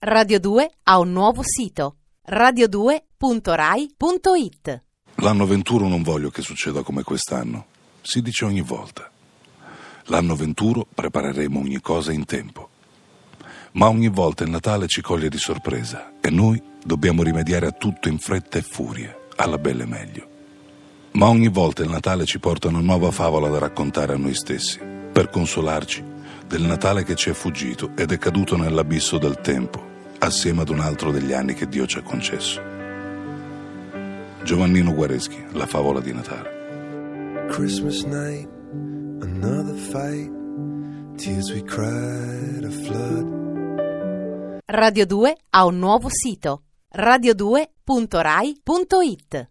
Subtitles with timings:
[0.00, 1.96] Radio 2 ha un nuovo sito
[2.30, 4.84] radio2.rai.it.
[5.16, 7.66] L'anno 21 non voglio che succeda come quest'anno.
[8.00, 9.10] Si dice ogni volta.
[10.04, 12.68] L'anno 21 prepareremo ogni cosa in tempo.
[13.72, 18.06] Ma ogni volta il Natale ci coglie di sorpresa e noi dobbiamo rimediare a tutto
[18.06, 20.28] in fretta e furia, alla belle meglio.
[21.14, 24.78] Ma ogni volta il Natale ci porta una nuova favola da raccontare a noi stessi,
[24.78, 26.04] per consolarci
[26.46, 29.87] del Natale che ci è fuggito ed è caduto nell'abisso del tempo,
[30.18, 32.60] assieme ad un altro degli anni che Dio ci ha concesso.
[34.42, 37.46] Giovannino Guareschi, la favola di Natale.
[37.48, 38.48] Christmas night,
[39.22, 40.30] another fight,
[41.16, 43.36] tears we cried a flood.
[44.66, 49.50] Radio 2 ha un nuovo sito radio2.rai.it.